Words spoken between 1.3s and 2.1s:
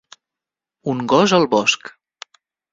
al bosc.